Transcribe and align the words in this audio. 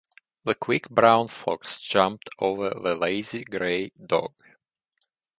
The 0.45 0.55
quick 0.55 0.89
brown 0.89 1.27
fox 1.27 1.79
jumped 1.79 2.31
over 2.39 2.71
the 2.71 2.95
lazy 2.95 3.43
gray 3.43 3.91
dog. 4.03 4.33